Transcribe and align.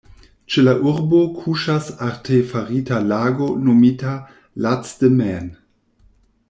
Ĉe 0.53 0.61
la 0.67 0.71
urbo 0.91 1.19
kuŝas 1.35 1.91
artefarita 2.07 3.01
lago 3.13 3.51
nomita 3.69 4.15
"Lac 4.67 4.93
de 5.03 5.13
Maine". 5.21 5.55